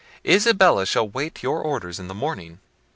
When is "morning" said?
2.15-2.57